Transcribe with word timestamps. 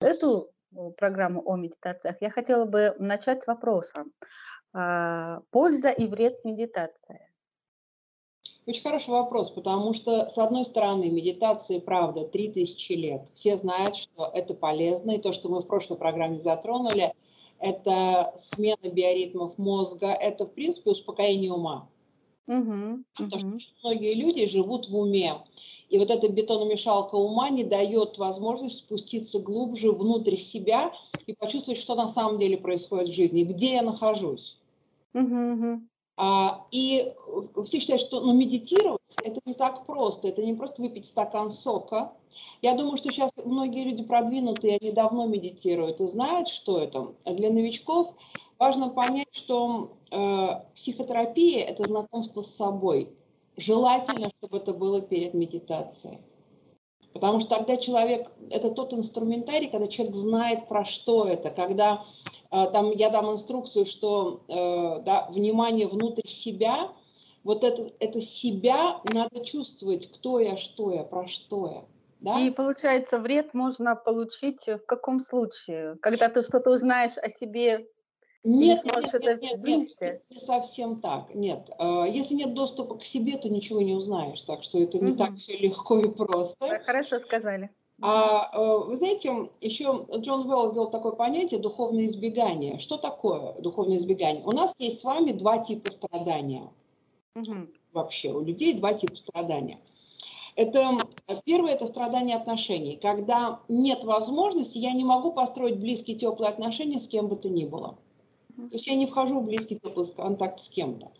эту 0.00 0.50
э, 0.72 0.90
программу 0.96 1.42
о 1.44 1.56
медитациях 1.56 2.16
я 2.20 2.30
хотела 2.30 2.66
бы 2.66 2.94
начать 2.98 3.44
с 3.44 3.46
вопроса. 3.46 4.04
А, 4.72 5.40
польза 5.50 5.90
и 5.90 6.06
вред 6.06 6.44
медитации. 6.44 7.28
Очень 8.66 8.82
хороший 8.82 9.10
вопрос, 9.10 9.50
потому 9.50 9.94
что, 9.94 10.28
с 10.28 10.38
одной 10.38 10.64
стороны, 10.64 11.10
медитации, 11.10 11.80
правда, 11.80 12.24
3000 12.24 12.92
лет. 12.92 13.28
Все 13.34 13.56
знают, 13.56 13.96
что 13.96 14.30
это 14.32 14.54
полезно, 14.54 15.12
и 15.12 15.20
то, 15.20 15.32
что 15.32 15.48
мы 15.48 15.60
в 15.60 15.66
прошлой 15.66 15.96
программе 15.96 16.38
затронули, 16.38 17.14
это 17.58 18.32
смена 18.36 18.88
биоритмов 18.90 19.58
мозга, 19.58 20.08
это, 20.08 20.44
в 20.44 20.52
принципе, 20.52 20.90
успокоение 20.90 21.52
ума. 21.52 21.88
Угу, 22.46 23.04
Потому 23.16 23.48
угу. 23.52 23.58
что 23.58 23.72
многие 23.82 24.14
люди 24.14 24.46
живут 24.46 24.88
в 24.88 24.96
уме. 24.96 25.34
И 25.90 25.98
вот 25.98 26.10
эта 26.10 26.28
бетономешалка 26.28 27.16
ума 27.16 27.50
не 27.50 27.64
дает 27.64 28.16
возможность 28.16 28.78
спуститься 28.78 29.40
глубже 29.40 29.92
внутрь 29.92 30.36
себя 30.36 30.92
и 31.26 31.34
почувствовать, 31.34 31.80
что 31.80 31.94
на 31.96 32.08
самом 32.08 32.38
деле 32.38 32.56
происходит 32.56 33.08
в 33.08 33.16
жизни, 33.16 33.42
где 33.42 33.74
я 33.74 33.82
нахожусь. 33.82 34.56
Угу, 35.12 35.80
а, 36.16 36.66
и 36.70 37.12
все 37.64 37.80
считают, 37.80 38.02
что 38.02 38.20
ну, 38.20 38.32
медитировать 38.32 39.00
это 39.24 39.40
не 39.46 39.54
так 39.54 39.86
просто, 39.86 40.28
это 40.28 40.42
не 40.42 40.54
просто 40.54 40.82
выпить 40.82 41.06
стакан 41.06 41.50
сока. 41.50 42.12
Я 42.62 42.74
думаю, 42.74 42.96
что 42.96 43.10
сейчас 43.10 43.32
многие 43.44 43.84
люди 43.84 44.02
продвинутые, 44.02 44.78
они 44.80 44.92
давно 44.92 45.26
медитируют 45.26 46.00
и 46.00 46.06
знают, 46.06 46.48
что 46.48 46.78
это. 46.78 47.14
А 47.24 47.32
для 47.32 47.50
новичков 47.50 48.14
важно 48.58 48.90
понять, 48.90 49.28
что 49.32 49.92
э, 50.10 50.48
психотерапия– 50.74 51.64
это 51.66 51.88
знакомство 51.88 52.42
с 52.42 52.54
собой. 52.54 53.08
Желательно, 53.60 54.30
чтобы 54.38 54.56
это 54.56 54.72
было 54.72 55.02
перед 55.02 55.34
медитацией. 55.34 56.20
Потому 57.12 57.40
что 57.40 57.56
тогда 57.56 57.76
человек, 57.76 58.30
это 58.50 58.70
тот 58.70 58.94
инструментарий, 58.94 59.68
когда 59.68 59.86
человек 59.88 60.14
знает, 60.14 60.68
про 60.68 60.84
что 60.84 61.26
это, 61.26 61.50
когда 61.50 62.04
э, 62.50 62.66
там 62.72 62.90
я 62.92 63.10
дам 63.10 63.32
инструкцию, 63.32 63.84
что 63.84 64.44
э, 64.48 65.02
да, 65.04 65.28
внимание 65.30 65.88
внутрь 65.88 66.26
себя, 66.26 66.92
вот 67.42 67.64
это, 67.64 67.92
это 67.98 68.20
себя 68.20 69.00
надо 69.12 69.44
чувствовать, 69.44 70.10
кто 70.10 70.40
я, 70.40 70.56
что 70.56 70.92
я, 70.92 71.02
про 71.02 71.26
что 71.26 71.66
я. 71.66 71.84
Да? 72.20 72.40
И 72.40 72.50
получается, 72.50 73.18
вред 73.18 73.54
можно 73.54 73.96
получить 73.96 74.66
в 74.66 74.86
каком 74.86 75.20
случае? 75.20 75.96
Когда 76.00 76.28
ты 76.28 76.42
что-то 76.42 76.70
узнаешь 76.70 77.18
о 77.18 77.28
себе 77.28 77.88
нет, 78.42 78.84
нет, 78.84 78.96
нет, 79.12 79.42
нет, 79.42 79.62
нет, 79.62 79.88
нет, 80.00 80.22
не 80.30 80.40
совсем 80.40 81.00
так. 81.00 81.34
Нет, 81.34 81.68
а, 81.78 82.04
если 82.04 82.34
нет 82.34 82.54
доступа 82.54 82.96
к 82.96 83.04
себе, 83.04 83.36
то 83.36 83.50
ничего 83.50 83.82
не 83.82 83.94
узнаешь. 83.94 84.40
Так 84.42 84.62
что 84.62 84.78
это 84.78 84.98
не 84.98 85.12
угу. 85.12 85.18
так 85.18 85.36
все 85.36 85.58
легко 85.58 85.98
и 85.98 86.08
просто. 86.08 86.56
Хорошо 86.84 87.18
сказали. 87.18 87.70
А 88.02 88.48
а 88.52 88.78
вы 88.78 88.96
знаете, 88.96 89.50
еще 89.60 90.06
Джон 90.16 90.48
Уэлл 90.48 90.72
ввел 90.72 90.90
такое 90.90 91.12
понятие 91.12 91.60
духовное 91.60 92.06
избегание. 92.06 92.78
Что 92.78 92.96
такое 92.96 93.52
духовное 93.60 93.98
избегание? 93.98 94.42
У 94.44 94.52
нас 94.52 94.74
есть 94.78 95.00
с 95.00 95.04
вами 95.04 95.32
два 95.32 95.58
типа 95.58 95.90
страдания. 95.90 96.70
Угу. 97.36 97.54
Вообще 97.92 98.30
у 98.32 98.40
людей 98.40 98.72
два 98.72 98.94
типа 98.94 99.16
страдания. 99.16 99.78
Это 100.56 100.96
первое 101.44 101.74
это 101.74 101.86
страдание 101.86 102.36
отношений, 102.36 102.96
когда 102.96 103.60
нет 103.68 104.04
возможности, 104.04 104.78
я 104.78 104.92
не 104.92 105.04
могу 105.04 105.32
построить 105.32 105.78
близкие 105.78 106.16
теплые 106.16 106.50
отношения 106.50 106.98
с 106.98 107.06
кем 107.06 107.28
бы 107.28 107.36
то 107.36 107.48
ни 107.48 107.64
было. 107.64 107.98
То 108.56 108.68
есть 108.72 108.86
я 108.86 108.94
не 108.94 109.06
вхожу 109.06 109.40
в 109.40 109.44
близкий 109.44 109.78
теплый 109.78 110.06
контакт 110.06 110.60
с 110.60 110.68
кем-то. 110.68 111.10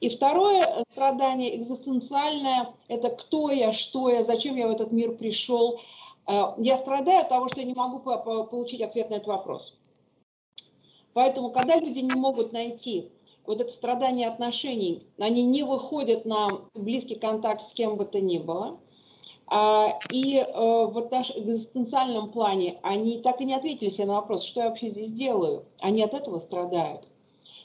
И 0.00 0.08
второе 0.08 0.84
страдание 0.92 1.56
экзистенциальное– 1.56 2.74
это 2.88 3.10
кто 3.10 3.50
я, 3.50 3.72
что 3.72 4.10
я, 4.10 4.24
зачем 4.24 4.56
я 4.56 4.66
в 4.68 4.70
этот 4.70 4.92
мир 4.92 5.16
пришел. 5.16 5.80
Э, 6.26 6.54
я 6.58 6.76
страдаю 6.76 7.20
от 7.20 7.28
того, 7.28 7.48
что 7.48 7.60
я 7.60 7.66
не 7.66 7.74
могу 7.74 8.00
получить 8.00 8.82
ответ 8.82 9.10
на 9.10 9.14
этот 9.14 9.28
вопрос. 9.28 9.74
Поэтому, 11.12 11.50
когда 11.50 11.76
люди 11.76 12.00
не 12.00 12.18
могут 12.18 12.52
найти 12.52 13.10
вот 13.46 13.60
это 13.60 13.72
страдание 13.72 14.28
отношений, 14.28 15.06
они 15.18 15.42
не 15.42 15.62
выходят 15.62 16.24
на 16.24 16.48
близкий 16.74 17.14
контакт 17.14 17.62
с 17.62 17.72
кем 17.72 17.96
бы 17.96 18.04
то 18.04 18.20
ни 18.20 18.38
было– 18.38 18.78
и 19.50 20.36
э, 20.38 20.86
в 20.86 20.98
экзистенциальном 20.98 22.30
плане 22.32 22.78
они 22.82 23.20
так 23.20 23.40
и 23.40 23.44
не 23.44 23.54
ответили 23.54 23.90
себе 23.90 24.06
на 24.06 24.14
вопрос, 24.14 24.42
что 24.42 24.60
я 24.60 24.68
вообще 24.68 24.88
здесь 24.88 25.12
делаю. 25.12 25.64
Они 25.80 26.02
от 26.02 26.14
этого 26.14 26.38
страдают. 26.38 27.08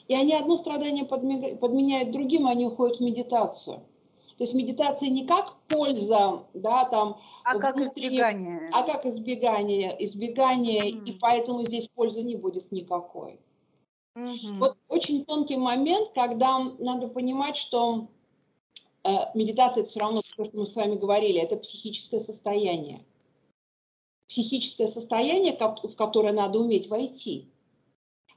И 0.06 0.14
они 0.14 0.34
одно 0.34 0.56
страдание 0.56 1.04
подменяют 1.04 2.10
другим, 2.10 2.46
они 2.46 2.66
уходят 2.66 2.98
в 2.98 3.00
медитацию. 3.00 3.76
То 4.36 4.44
есть 4.44 4.54
медитация 4.54 5.08
не 5.10 5.26
как 5.26 5.56
польза, 5.68 6.44
да, 6.54 6.84
там... 6.86 7.18
А 7.44 7.58
как 7.58 7.78
избегание. 7.78 8.70
А 8.72 8.82
как 8.82 9.04
избегание, 9.06 9.94
избегание, 10.04 10.92
mm. 10.92 11.04
и 11.04 11.12
поэтому 11.12 11.62
здесь 11.62 11.88
пользы 11.88 12.22
не 12.22 12.36
будет 12.36 12.72
никакой. 12.72 13.38
Mm-hmm. 14.16 14.58
Вот 14.58 14.76
очень 14.88 15.24
тонкий 15.24 15.56
момент, 15.56 16.10
когда 16.14 16.58
надо 16.78 17.08
понимать, 17.08 17.56
что 17.56 18.08
медитация 19.34 19.82
это 19.82 19.90
все 19.90 20.00
равно 20.00 20.22
то, 20.36 20.44
что 20.44 20.58
мы 20.58 20.66
с 20.66 20.76
вами 20.76 20.96
говорили, 20.96 21.40
это 21.40 21.56
психическое 21.56 22.20
состояние. 22.20 23.04
Психическое 24.28 24.88
состояние, 24.88 25.56
в 25.58 25.94
которое 25.96 26.32
надо 26.32 26.58
уметь 26.58 26.88
войти. 26.88 27.48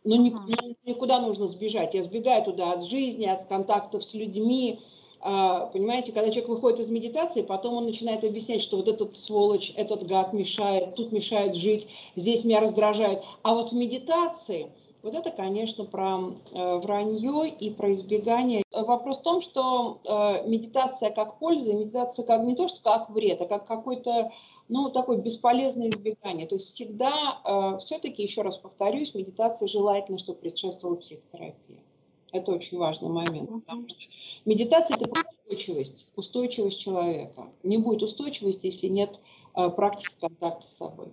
Но 0.03 0.15
никуда 0.17 1.21
нужно 1.21 1.47
сбежать. 1.47 1.93
Я 1.93 2.03
сбегаю 2.03 2.43
туда 2.43 2.73
от 2.73 2.83
жизни, 2.83 3.25
от 3.25 3.47
контактов 3.47 4.03
с 4.03 4.13
людьми. 4.13 4.81
А, 5.21 5.67
понимаете, 5.67 6.11
когда 6.11 6.29
человек 6.29 6.49
выходит 6.49 6.79
из 6.81 6.89
медитации, 6.89 7.41
потом 7.41 7.75
он 7.75 7.85
начинает 7.85 8.23
объяснять, 8.25 8.61
что 8.61 8.77
вот 8.77 8.89
этот 8.89 9.15
сволочь, 9.15 9.71
этот 9.77 10.05
гад 10.05 10.33
мешает, 10.33 10.95
тут 10.95 11.13
мешает 11.13 11.55
жить, 11.55 11.87
здесь 12.17 12.43
меня 12.43 12.59
раздражает. 12.59 13.23
А 13.43 13.53
вот 13.53 13.71
в 13.71 13.75
медитации– 13.75 14.69
вот 15.03 15.13
это, 15.13 15.31
конечно, 15.31 15.83
про 15.83 16.17
э, 16.51 16.77
вранье 16.77 17.49
и 17.49 17.69
про 17.69 17.93
избегание. 17.93 18.63
Вопрос 18.71 19.19
в 19.19 19.23
том, 19.23 19.41
что 19.41 19.99
э, 20.05 20.47
медитация 20.47 21.11
как 21.11 21.39
польза, 21.39 21.73
медитация 21.73 22.25
как 22.25 22.41
не 22.43 22.55
то, 22.55 22.69
что 22.69 22.81
как 22.81 23.09
вред, 23.09 23.41
а 23.41 23.45
как 23.45 23.67
какой-то 23.67 24.31
ну, 24.69 24.89
такое 24.89 25.17
бесполезное 25.17 25.89
избегание. 25.89 26.47
То 26.47 26.55
есть 26.55 26.73
всегда, 26.73 27.41
э, 27.43 27.77
все-таки, 27.79 28.23
еще 28.23 28.43
раз 28.43 28.57
повторюсь, 28.57 29.13
медитация 29.13 29.67
желательно, 29.67 30.17
чтобы 30.17 30.39
предшествовала 30.39 30.95
психотерапия. 30.95 31.83
Это 32.31 32.53
очень 32.53 32.77
важный 32.77 33.09
момент. 33.09 33.49
Потому 33.51 33.87
что 33.89 33.99
медитация– 34.45 34.95
это 34.99 35.09
устойчивость, 35.11 36.07
устойчивость 36.15 36.79
человека. 36.79 37.49
Не 37.61 37.77
будет 37.77 38.01
устойчивости, 38.03 38.67
если 38.67 38.87
нет 38.87 39.19
практики 39.53 40.15
контакта 40.19 40.65
с 40.65 40.77
собой. 40.77 41.09